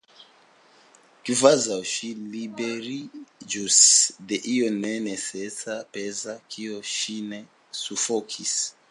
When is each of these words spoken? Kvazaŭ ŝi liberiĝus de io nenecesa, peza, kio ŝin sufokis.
Kvazaŭ 1.27 1.75
ŝi 1.89 2.07
liberiĝus 2.35 3.77
de 4.31 4.39
io 4.53 4.71
nenecesa, 4.77 5.75
peza, 5.97 6.35
kio 6.55 6.81
ŝin 6.93 7.29
sufokis. 7.83 8.55